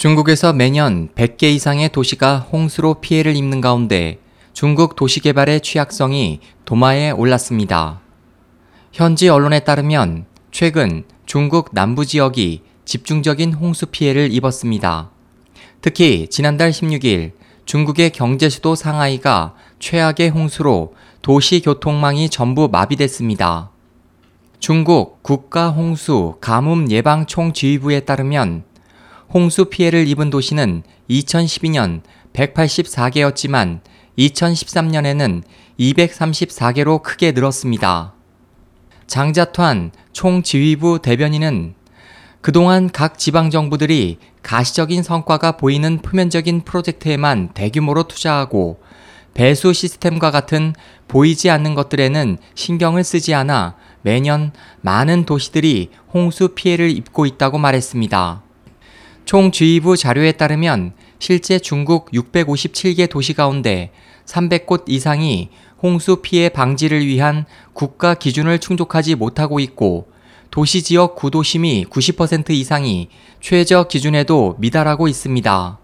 [0.00, 4.18] 중국에서 매년 100개 이상의 도시가 홍수로 피해를 입는 가운데
[4.54, 8.00] 중국 도시개발의 취약성이 도마에 올랐습니다.
[8.94, 15.10] 현지 언론에 따르면 최근 중국 남부 지역이 집중적인 홍수 피해를 입었습니다.
[15.82, 17.32] 특히 지난달 16일
[17.66, 23.70] 중국의 경제 수도 상하이가 최악의 홍수로 도시 교통망이 전부 마비됐습니다.
[24.60, 28.69] 중국 국가홍수 가뭄 예방 총지휘부에 따르면
[29.32, 33.80] 홍수 피해를 입은 도시는 2012년 184개였지만
[34.18, 35.42] 2013년에는
[35.78, 38.14] 234개로 크게 늘었습니다.
[39.06, 41.74] 장자투한 총지휘부 대변인은
[42.40, 48.80] 그동안 각 지방정부들이 가시적인 성과가 보이는 표면적인 프로젝트에만 대규모로 투자하고
[49.34, 50.74] 배수 시스템과 같은
[51.06, 58.49] 보이지 않는 것들에는 신경을 쓰지 않아 매년 많은 도시들이 홍수 피해를 입고 있다고 말했습니다.
[59.30, 63.92] 총주의부 자료에 따르면 실제 중국 657개 도시 가운데
[64.26, 65.50] 300곳 이상이
[65.80, 70.08] 홍수 피해 방지를 위한 국가 기준을 충족하지 못하고 있고
[70.50, 73.08] 도시 지역 구도심이 90% 이상이
[73.40, 75.78] 최저 기준에도 미달하고 있습니다.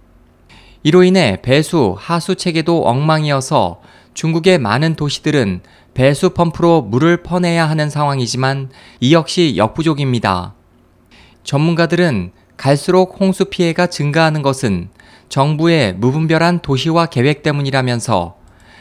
[0.82, 3.80] 이로 인해 배수, 하수 체계도 엉망이어서
[4.14, 5.60] 중국의 많은 도시들은
[5.94, 10.54] 배수 펌프로 물을 퍼내야 하는 상황이지만 이 역시 역부족입니다.
[11.44, 14.88] 전문가들은 갈수록 홍수 피해가 증가하는 것은
[15.28, 18.36] 정부의 무분별한 도시화 계획 때문이라면서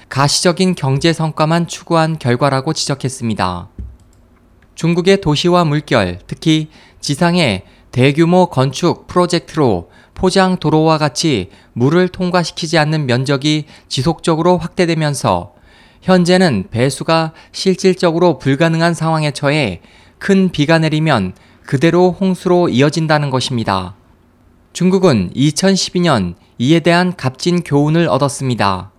[0.10, 3.70] 가시적인 경제 성과만 추구한 결과라고 지적했습니다.
[4.76, 13.66] 중국의 도시화 물결, 특히 지상의 대규모 건축 프로젝트로 포장 도로와 같이 물을 통과시키지 않는 면적이
[13.88, 15.54] 지속적으로 확대되면서
[16.02, 19.82] 현재는 배수가 실질적으로 불가능한 상황에 처해
[20.20, 21.34] 큰 비가 내리면
[21.66, 23.96] 그대로 홍수로 이어진다는 것입니다.
[24.74, 28.92] 중국은 2012년 이에 대한 값진 교훈을 얻었습니다.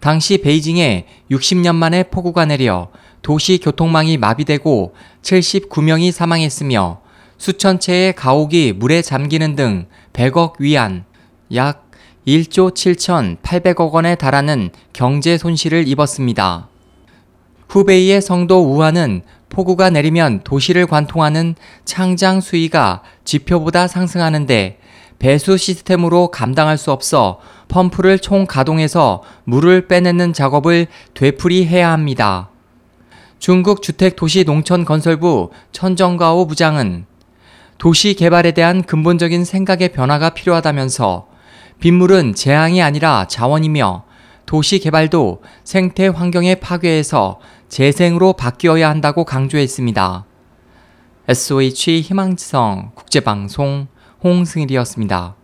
[0.00, 2.88] 당시 베이징에 60년 만에 폭우가 내려
[3.22, 7.00] 도시 교통망이 마비되고 79명이 사망했으며
[7.36, 11.04] 수천 채의 가옥이 물에 잠기는 등 100억 위안,
[11.54, 11.90] 약
[12.26, 16.68] 1조 7,800억 원에 달하는 경제 손실을 입었습니다.
[17.68, 21.54] 후베이의 성도 우한은 폭우가 내리면 도시를 관통하는
[21.84, 24.78] 창장 수위가 지표보다 상승하는데
[25.18, 32.50] 배수 시스템으로 감당할 수 없어 펌프를 총 가동해서 물을 빼내는 작업을 되풀이해야 합니다.
[33.38, 37.06] 중국 주택도시농촌건설부 천정가오 부장은
[37.78, 41.28] 도시 개발에 대한 근본적인 생각의 변화가 필요하다면서
[41.80, 44.04] 빗물은 재앙이 아니라 자원이며
[44.46, 50.24] 도시 개발도 생태 환경의 파괴에서 재생으로 바뀌어야 한다고 강조했습니다.
[51.28, 53.88] SOH 희망지성 국제방송
[54.24, 55.37] 홍승일이었습니다.